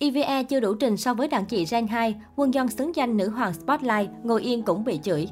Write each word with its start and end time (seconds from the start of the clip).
EVE 0.00 0.42
chưa 0.42 0.60
đủ 0.60 0.74
trình 0.74 0.96
so 0.96 1.14
với 1.14 1.28
đàn 1.28 1.46
chị 1.46 1.66
Gen 1.70 1.86
2, 1.86 2.14
quân 2.36 2.54
dân 2.54 2.68
xứng 2.68 2.96
danh 2.96 3.16
nữ 3.16 3.28
hoàng 3.28 3.54
Spotlight, 3.54 4.10
ngồi 4.22 4.42
yên 4.42 4.62
cũng 4.62 4.84
bị 4.84 5.00
chửi. 5.02 5.28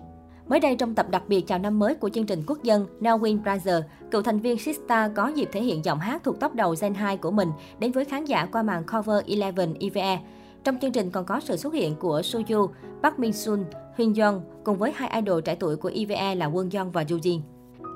Mới 0.48 0.60
đây 0.60 0.76
trong 0.76 0.94
tập 0.94 1.06
đặc 1.10 1.22
biệt 1.29 1.46
chào 1.46 1.58
năm 1.58 1.79
mới 1.79 1.94
của 1.94 2.08
chương 2.08 2.26
trình 2.26 2.42
quốc 2.46 2.62
dân 2.62 2.87
Nowin 3.00 3.42
Brazer, 3.42 3.82
cựu 4.11 4.22
thành 4.22 4.40
viên 4.40 4.58
Sista 4.58 5.08
có 5.08 5.29
dịp 5.29 5.48
thể 5.53 5.62
hiện 5.62 5.85
giọng 5.85 5.98
hát 5.98 6.22
thuộc 6.24 6.40
top 6.40 6.54
đầu 6.54 6.74
Gen 6.80 6.95
2 6.95 7.16
của 7.16 7.30
mình 7.30 7.48
đến 7.79 7.92
với 7.92 8.04
khán 8.04 8.24
giả 8.24 8.46
qua 8.53 8.62
màn 8.62 8.82
cover 8.92 9.24
Eleven 9.27 9.74
EVE. 9.80 10.21
Trong 10.65 10.78
chương 10.78 10.92
trình 10.92 11.10
còn 11.10 11.24
có 11.24 11.40
sự 11.40 11.56
xuất 11.56 11.74
hiện 11.74 11.94
của 11.96 12.21
Soju, 12.21 12.69
Park 13.03 13.19
Min 13.19 13.33
Sun, 13.33 13.65
Hyun 13.96 14.12
Jong 14.12 14.40
cùng 14.65 14.78
với 14.78 14.92
hai 14.96 15.22
idol 15.22 15.42
trẻ 15.44 15.54
tuổi 15.54 15.76
của 15.76 15.90
EVE 15.94 16.34
là 16.34 16.48
Won 16.48 16.78
Young 16.78 16.92
và 16.92 17.02
Jin. 17.02 17.41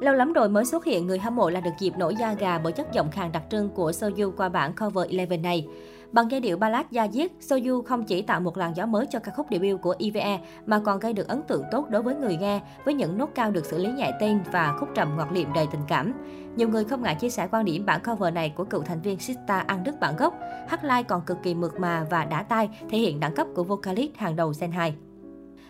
Lâu 0.01 0.15
lắm 0.15 0.33
rồi 0.33 0.49
mới 0.49 0.65
xuất 0.65 0.85
hiện 0.85 1.07
người 1.07 1.19
hâm 1.19 1.37
mộ 1.37 1.51
là 1.51 1.61
được 1.61 1.71
dịp 1.79 1.93
nổi 1.97 2.15
da 2.15 2.33
gà 2.33 2.59
bởi 2.59 2.73
chất 2.73 2.93
giọng 2.93 3.11
khàn 3.11 3.33
đặc 3.33 3.43
trưng 3.51 3.69
của 3.69 3.91
Soju 3.91 4.31
qua 4.37 4.49
bản 4.49 4.73
cover 4.81 5.11
Eleven 5.11 5.43
này. 5.43 5.67
Bằng 6.13 6.31
giai 6.31 6.41
điệu 6.41 6.57
ballad 6.57 6.87
da 6.91 7.09
diết, 7.09 7.31
Soju 7.41 7.83
không 7.83 8.05
chỉ 8.05 8.23
tạo 8.23 8.41
một 8.41 8.57
làn 8.57 8.77
gió 8.77 8.87
mới 8.87 9.07
cho 9.11 9.19
ca 9.19 9.33
khúc 9.37 9.47
debut 9.51 9.81
của 9.83 9.95
EVE 9.99 10.41
mà 10.67 10.81
còn 10.85 10.99
gây 10.99 11.13
được 11.13 11.29
ấn 11.29 11.43
tượng 11.43 11.63
tốt 11.71 11.87
đối 11.91 12.03
với 12.03 12.15
người 12.15 12.37
nghe 12.37 12.61
với 12.85 12.95
những 12.95 13.19
nốt 13.19 13.31
cao 13.35 13.51
được 13.51 13.65
xử 13.65 13.79
lý 13.79 13.93
nhẹ 13.93 14.13
tên 14.21 14.41
và 14.53 14.77
khúc 14.81 14.89
trầm 14.95 15.17
ngọt 15.17 15.29
liệm 15.33 15.53
đầy 15.53 15.67
tình 15.73 15.83
cảm. 15.89 16.13
Nhiều 16.57 16.69
người 16.69 16.85
không 16.85 17.03
ngại 17.03 17.15
chia 17.15 17.31
sẻ 17.31 17.49
quan 17.51 17.65
điểm 17.65 17.87
bản 17.87 18.01
cover 18.05 18.35
này 18.35 18.53
của 18.57 18.65
cựu 18.65 18.83
thành 18.83 19.01
viên 19.01 19.19
Sista 19.19 19.59
ăn 19.59 19.85
đứt 19.85 20.01
bản 20.01 20.17
gốc. 20.17 20.35
Hát 20.69 20.85
live 20.85 21.03
còn 21.03 21.23
cực 21.23 21.37
kỳ 21.43 21.55
mượt 21.55 21.81
mà 21.81 22.07
và 22.11 22.25
đã 22.25 22.43
tai, 22.43 22.69
thể 22.91 22.99
hiện 22.99 23.21
đẳng 23.21 23.35
cấp 23.35 23.47
của 23.55 23.65
vocalist 23.65 24.17
hàng 24.17 24.37
đầu 24.37 24.53
Gen 24.61 24.73
2. 24.73 24.95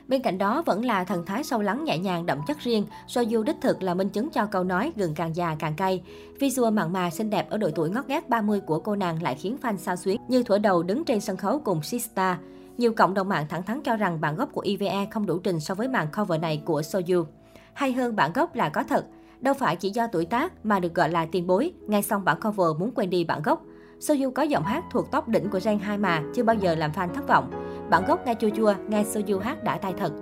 Bên 0.08 0.22
cạnh 0.22 0.38
đó 0.38 0.62
vẫn 0.66 0.84
là 0.84 1.04
thần 1.04 1.24
thái 1.26 1.44
sâu 1.44 1.62
lắng 1.62 1.84
nhẹ 1.84 1.98
nhàng 1.98 2.26
đậm 2.26 2.38
chất 2.46 2.58
riêng, 2.60 2.86
Soju 3.08 3.42
đích 3.42 3.56
thực 3.60 3.82
là 3.82 3.94
minh 3.94 4.08
chứng 4.08 4.30
cho 4.30 4.46
câu 4.46 4.64
nói 4.64 4.92
gừng 4.96 5.14
càng 5.14 5.36
già 5.36 5.56
càng 5.58 5.74
cay. 5.74 6.02
Visual 6.40 6.72
mặn 6.72 6.92
mà 6.92 7.10
xinh 7.10 7.30
đẹp 7.30 7.50
ở 7.50 7.58
độ 7.58 7.70
tuổi 7.74 7.90
ngót 7.90 8.08
nghét 8.08 8.28
30 8.28 8.60
của 8.60 8.80
cô 8.80 8.96
nàng 8.96 9.22
lại 9.22 9.34
khiến 9.34 9.56
fan 9.62 9.76
sao 9.76 9.96
xuyến 9.96 10.20
như 10.28 10.42
thuở 10.42 10.58
đầu 10.58 10.82
đứng 10.82 11.04
trên 11.04 11.20
sân 11.20 11.36
khấu 11.36 11.58
cùng 11.58 11.82
Sista. 11.82 12.38
Nhiều 12.78 12.92
cộng 12.92 13.14
đồng 13.14 13.28
mạng 13.28 13.46
thẳng 13.48 13.62
thắn 13.62 13.82
cho 13.82 13.96
rằng 13.96 14.20
bản 14.20 14.36
gốc 14.36 14.48
của 14.52 14.62
EVE 14.64 15.06
không 15.10 15.26
đủ 15.26 15.38
trình 15.38 15.60
so 15.60 15.74
với 15.74 15.88
màn 15.88 16.06
cover 16.16 16.40
này 16.40 16.62
của 16.64 16.80
Soju. 16.80 17.24
Hay 17.72 17.92
hơn 17.92 18.16
bản 18.16 18.32
gốc 18.32 18.54
là 18.54 18.68
có 18.68 18.82
thật, 18.82 19.06
đâu 19.40 19.54
phải 19.54 19.76
chỉ 19.76 19.90
do 19.90 20.06
tuổi 20.06 20.24
tác 20.24 20.66
mà 20.66 20.80
được 20.80 20.94
gọi 20.94 21.08
là 21.08 21.26
tiền 21.32 21.46
bối, 21.46 21.72
ngay 21.86 22.02
xong 22.02 22.24
bản 22.24 22.40
cover 22.40 22.80
muốn 22.80 22.90
quên 22.94 23.10
đi 23.10 23.24
bản 23.24 23.42
gốc. 23.42 23.62
Soju 24.00 24.30
có 24.30 24.42
giọng 24.42 24.64
hát 24.64 24.84
thuộc 24.90 25.10
top 25.12 25.28
đỉnh 25.28 25.50
của 25.50 25.60
Gen 25.64 25.78
2 25.78 25.98
mà, 25.98 26.22
chưa 26.34 26.42
bao 26.42 26.56
giờ 26.56 26.74
làm 26.74 26.92
fan 26.92 27.08
thất 27.14 27.28
vọng. 27.28 27.67
Bản 27.90 28.04
gốc 28.08 28.26
nghe 28.26 28.34
chua 28.34 28.48
chua, 28.56 28.74
nghe 28.88 29.02
Soju 29.02 29.38
hát 29.38 29.64
đã 29.64 29.78
tai 29.78 29.94
thật. 29.98 30.12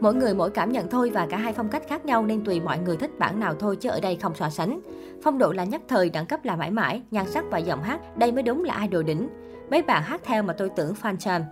Mỗi 0.00 0.14
người 0.14 0.34
mỗi 0.34 0.50
cảm 0.50 0.72
nhận 0.72 0.90
thôi 0.90 1.10
và 1.14 1.26
cả 1.30 1.36
hai 1.36 1.52
phong 1.52 1.68
cách 1.68 1.82
khác 1.88 2.04
nhau 2.04 2.26
nên 2.26 2.44
tùy 2.44 2.60
mọi 2.60 2.78
người 2.78 2.96
thích 2.96 3.10
bản 3.18 3.40
nào 3.40 3.54
thôi 3.54 3.76
chứ 3.76 3.88
ở 3.88 4.00
đây 4.00 4.16
không 4.16 4.34
so 4.34 4.48
sánh. 4.48 4.80
Phong 5.22 5.38
độ 5.38 5.52
là 5.52 5.64
nhất 5.64 5.82
thời, 5.88 6.10
đẳng 6.10 6.26
cấp 6.26 6.44
là 6.44 6.56
mãi 6.56 6.70
mãi, 6.70 7.02
nhan 7.10 7.26
sắc 7.26 7.44
và 7.50 7.58
giọng 7.58 7.82
hát, 7.82 8.16
đây 8.16 8.32
mới 8.32 8.42
đúng 8.42 8.64
là 8.64 8.82
idol 8.82 9.04
đỉnh. 9.04 9.28
Mấy 9.70 9.82
bạn 9.82 10.02
hát 10.02 10.20
theo 10.24 10.42
mà 10.42 10.52
tôi 10.52 10.68
tưởng 10.68 10.94
fan 11.02 11.16
charm. 11.16 11.42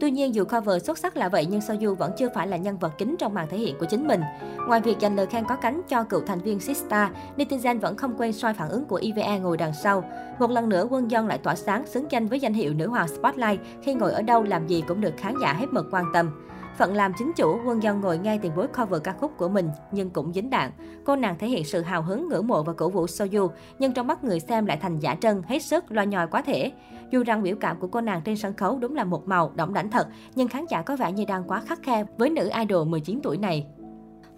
Tuy 0.00 0.10
nhiên, 0.10 0.34
dù 0.34 0.44
cover 0.44 0.84
xuất 0.84 0.98
sắc 0.98 1.16
là 1.16 1.28
vậy 1.28 1.46
nhưng 1.50 1.60
Soju 1.60 1.94
vẫn 1.94 2.12
chưa 2.18 2.28
phải 2.34 2.46
là 2.46 2.56
nhân 2.56 2.78
vật 2.78 2.92
chính 2.98 3.16
trong 3.18 3.34
màn 3.34 3.48
thể 3.48 3.58
hiện 3.58 3.74
của 3.80 3.86
chính 3.86 4.08
mình. 4.08 4.20
Ngoài 4.68 4.80
việc 4.80 4.98
dành 4.98 5.16
lời 5.16 5.26
khen 5.26 5.44
có 5.48 5.56
cánh 5.56 5.82
cho 5.88 6.04
cựu 6.04 6.20
thành 6.26 6.40
viên 6.40 6.60
Sista, 6.60 7.10
netizen 7.36 7.80
vẫn 7.80 7.96
không 7.96 8.14
quên 8.18 8.32
soi 8.32 8.54
phản 8.54 8.68
ứng 8.68 8.84
của 8.84 9.00
EVA 9.02 9.38
ngồi 9.38 9.56
đằng 9.56 9.72
sau. 9.82 10.04
Một 10.38 10.50
lần 10.50 10.68
nữa, 10.68 10.86
Quân 10.90 11.10
Dân 11.10 11.26
lại 11.26 11.38
tỏa 11.38 11.54
sáng 11.54 11.86
xứng 11.86 12.06
danh 12.10 12.28
với 12.28 12.40
danh 12.40 12.54
hiệu 12.54 12.74
nữ 12.74 12.88
hoàng 12.88 13.08
Spotlight 13.08 13.60
khi 13.82 13.94
ngồi 13.94 14.12
ở 14.12 14.22
đâu 14.22 14.42
làm 14.42 14.66
gì 14.66 14.82
cũng 14.88 15.00
được 15.00 15.14
khán 15.16 15.34
giả 15.42 15.52
hết 15.52 15.66
mực 15.70 15.86
quan 15.90 16.04
tâm. 16.14 16.30
Phận 16.78 16.94
làm 16.94 17.12
chính 17.18 17.32
chủ, 17.36 17.60
Quân 17.66 17.82
Giao 17.82 17.96
ngồi 17.96 18.18
ngay 18.18 18.38
tiền 18.38 18.52
bối 18.56 18.66
cover 18.68 19.02
ca 19.02 19.12
khúc 19.12 19.36
của 19.36 19.48
mình 19.48 19.70
nhưng 19.92 20.10
cũng 20.10 20.32
dính 20.32 20.50
đạn. 20.50 20.70
Cô 21.04 21.16
nàng 21.16 21.38
thể 21.38 21.48
hiện 21.48 21.64
sự 21.64 21.82
hào 21.82 22.02
hứng, 22.02 22.28
ngưỡng 22.28 22.46
mộ 22.46 22.62
và 22.62 22.72
cổ 22.72 22.88
vũ 22.88 23.06
Soju, 23.06 23.48
nhưng 23.78 23.92
trong 23.92 24.06
mắt 24.06 24.24
người 24.24 24.40
xem 24.40 24.66
lại 24.66 24.78
thành 24.82 24.98
giả 24.98 25.16
trân, 25.20 25.42
hết 25.46 25.58
sức, 25.58 25.92
lo 25.92 26.02
nhòi 26.02 26.26
quá 26.26 26.42
thể. 26.42 26.72
Dù 27.10 27.22
rằng 27.22 27.42
biểu 27.42 27.56
cảm 27.60 27.80
của 27.80 27.86
cô 27.86 28.00
nàng 28.00 28.22
trên 28.24 28.36
sân 28.36 28.54
khấu 28.54 28.78
đúng 28.78 28.94
là 28.94 29.04
một 29.04 29.28
màu, 29.28 29.52
động 29.54 29.74
đảnh 29.74 29.90
thật, 29.90 30.08
nhưng 30.34 30.48
khán 30.48 30.64
giả 30.70 30.82
có 30.82 30.96
vẻ 30.96 31.12
như 31.12 31.24
đang 31.24 31.44
quá 31.44 31.60
khắc 31.66 31.82
khe 31.82 32.04
với 32.18 32.30
nữ 32.30 32.50
idol 32.58 32.88
19 32.88 33.20
tuổi 33.22 33.38
này. 33.38 33.66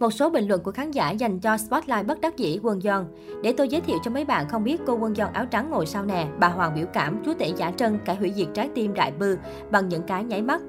Một 0.01 0.11
số 0.11 0.31
bình 0.31 0.49
luận 0.49 0.63
của 0.63 0.73
khán 0.73 0.91
giả 0.91 1.11
dành 1.11 1.41
cho 1.41 1.57
Spotlight 1.57 2.07
bất 2.07 2.21
đắc 2.21 2.37
dĩ 2.37 2.59
Quân 2.63 2.81
Yeon. 2.85 3.05
Để 3.43 3.55
tôi 3.57 3.69
giới 3.69 3.81
thiệu 3.81 3.99
cho 4.05 4.11
mấy 4.11 4.25
bạn 4.25 4.49
không 4.49 4.65
biết 4.65 4.81
cô 4.87 4.95
Quân 4.95 5.15
Yeon 5.15 5.33
áo 5.33 5.47
trắng 5.47 5.71
ngồi 5.71 5.87
sau 5.87 6.05
nè, 6.05 6.29
bà 6.39 6.49
Hoàng 6.49 6.75
biểu 6.75 6.87
cảm, 6.93 7.23
chú 7.25 7.33
tể 7.39 7.53
giả 7.57 7.73
trân, 7.77 7.99
cải 8.05 8.17
hủy 8.17 8.33
diệt 8.37 8.49
trái 8.55 8.71
tim 8.75 8.95
đại 8.95 9.13
bư 9.19 9.37
bằng 9.71 9.89
những 9.89 10.03
cái 10.03 10.25
nháy 10.25 10.43
mắt. 10.43 10.63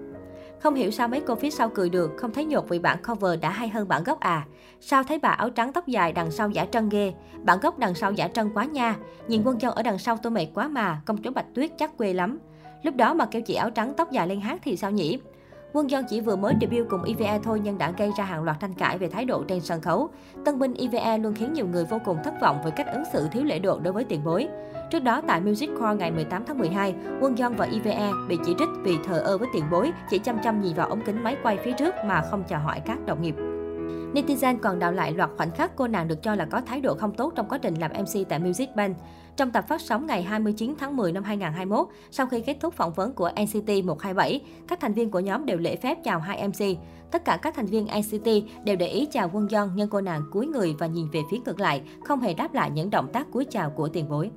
Không 0.64 0.76
hiểu 0.76 0.92
sao 0.92 1.08
mấy 1.08 1.22
cô 1.22 1.36
phía 1.36 1.50
sau 1.50 1.70
cười 1.70 1.90
được, 1.90 2.12
không 2.18 2.32
thấy 2.34 2.46
nhột 2.46 2.70
vì 2.70 2.80
bản 2.80 2.98
cover 3.08 3.40
đã 3.40 3.50
hay 3.50 3.70
hơn 3.70 3.88
bản 3.88 4.04
gốc 4.04 4.20
à. 4.20 4.46
Sao 4.80 5.04
thấy 5.04 5.20
bà 5.20 5.30
áo 5.30 5.50
trắng 5.50 5.74
tóc 5.74 5.88
dài 5.88 6.14
đằng 6.14 6.32
sau 6.32 6.50
giả 6.50 6.66
trân 6.66 6.90
ghê, 6.90 7.14
bản 7.44 7.60
gốc 7.60 7.80
đằng 7.80 7.96
sau 7.96 8.12
giả 8.12 8.28
trân 8.28 8.50
quá 8.54 8.66
nha. 8.66 8.96
Nhìn 9.28 9.42
quân 9.46 9.60
chân 9.60 9.76
ở 9.76 9.84
đằng 9.84 9.98
sau 9.98 10.18
tôi 10.18 10.32
mệt 10.32 10.48
quá 10.54 10.68
mà, 10.68 11.02
công 11.06 11.18
chúa 11.24 11.32
Bạch 11.32 11.46
Tuyết 11.56 11.72
chắc 11.78 11.98
quê 11.98 12.14
lắm. 12.14 12.40
Lúc 12.84 12.96
đó 12.96 13.14
mà 13.14 13.26
kêu 13.26 13.42
chị 13.42 13.54
áo 13.54 13.70
trắng 13.70 13.94
tóc 13.98 14.12
dài 14.12 14.28
lên 14.28 14.42
hát 14.42 14.60
thì 14.64 14.78
sao 14.78 14.92
nhỉ? 14.92 15.20
Quân 15.74 15.90
Dân 15.90 16.06
chỉ 16.10 16.22
vừa 16.22 16.36
mới 16.36 16.54
debut 16.62 16.90
cùng 16.90 17.04
EVE 17.04 17.40
thôi 17.44 17.62
nhưng 17.64 17.78
đã 17.78 17.92
gây 17.98 18.12
ra 18.18 18.24
hàng 18.24 18.44
loạt 18.44 18.60
tranh 18.60 18.74
cãi 18.74 18.98
về 18.98 19.10
thái 19.10 19.26
độ 19.26 19.44
trên 19.44 19.62
sân 19.62 19.82
khấu. 19.82 20.10
Tân 20.46 20.60
binh 20.60 20.74
EVE 20.74 21.18
luôn 21.18 21.36
khiến 21.36 21.54
nhiều 21.54 21.68
người 21.68 21.86
vô 21.86 22.00
cùng 22.06 22.18
thất 22.24 22.34
vọng 22.42 22.60
với 22.64 22.72
cách 22.72 22.88
ứng 22.94 23.04
xử 23.14 23.28
thiếu 23.32 23.44
lễ 23.44 23.60
độ 23.60 23.80
đối 23.80 23.94
với 23.94 24.04
tiền 24.04 24.24
bối. 24.24 24.48
Trước 24.92 25.00
đó 25.00 25.22
tại 25.28 25.42
Music 25.42 25.70
Core 25.70 25.96
ngày 25.96 26.12
18 26.12 26.44
tháng 26.46 26.58
12, 26.58 26.96
Quân 27.22 27.38
Dân 27.38 27.56
và 27.56 27.66
EVE 27.66 28.12
bị 28.28 28.38
chỉ 28.46 28.56
trích 28.60 28.70
vì 28.84 28.98
thờ 29.08 29.20
ơ 29.20 29.38
với 29.38 29.48
tiền 29.54 29.64
bối, 29.72 29.92
chỉ 30.10 30.20
chăm 30.20 30.40
chăm 30.44 30.62
nhìn 30.62 30.76
vào 30.76 30.88
ống 30.88 31.02
kính 31.06 31.24
máy 31.24 31.38
quay 31.44 31.58
phía 31.64 31.72
trước 31.72 31.96
mà 32.06 32.22
không 32.32 32.44
chào 32.48 32.60
hỏi 32.60 32.82
các 32.86 33.06
đồng 33.06 33.22
nghiệp. 33.22 33.36
Netizen 34.14 34.58
còn 34.62 34.80
đào 34.80 34.92
lại 34.92 35.14
loạt 35.14 35.30
khoảnh 35.38 35.52
khắc 35.52 35.76
cô 35.76 35.88
nàng 35.88 36.08
được 36.08 36.24
cho 36.24 36.36
là 36.36 36.46
có 36.46 36.62
thái 36.62 36.82
độ 36.82 36.96
không 36.96 37.16
tốt 37.16 37.34
trong 37.36 37.50
quá 37.50 37.58
trình 37.58 37.74
làm 37.76 37.92
MC 37.92 38.30
tại 38.30 38.40
Music 38.40 38.76
Bank. 38.76 38.98
Trong 39.36 39.52
tập 39.52 39.66
phát 39.68 39.82
sóng 39.82 40.06
ngày 40.08 40.24
29 40.24 40.76
tháng 40.80 40.98
10 40.98 41.12
năm 41.12 41.24
2021, 41.24 41.88
sau 42.12 42.26
khi 42.26 42.42
kết 42.42 42.58
thúc 42.60 42.74
phỏng 42.74 42.94
vấn 42.94 43.14
của 43.14 43.30
NCT 43.30 43.70
127, 43.84 44.42
các 44.68 44.80
thành 44.80 44.94
viên 44.94 45.12
của 45.12 45.20
nhóm 45.20 45.46
đều 45.46 45.58
lễ 45.58 45.76
phép 45.76 45.98
chào 46.04 46.20
hai 46.20 46.48
MC. 46.48 46.66
Tất 47.12 47.26
cả 47.26 47.38
các 47.42 47.56
thành 47.56 47.66
viên 47.66 47.86
NCT 47.86 48.28
đều 48.64 48.76
để 48.76 48.88
ý 48.88 49.06
chào 49.06 49.30
Quân 49.34 49.48
Yeon 49.52 49.70
nhưng 49.76 49.90
cô 49.90 50.02
nàng 50.02 50.22
cúi 50.32 50.48
người 50.48 50.76
và 50.80 50.88
nhìn 50.88 51.10
về 51.10 51.22
phía 51.32 51.38
ngược 51.46 51.60
lại, 51.60 51.82
không 52.04 52.20
hề 52.20 52.34
đáp 52.34 52.54
lại 52.54 52.72
những 52.72 52.90
động 52.90 53.08
tác 53.14 53.32
cúi 53.32 53.46
chào 53.46 53.70
của 53.70 53.88
tiền 53.88 54.10
bối. 54.10 54.32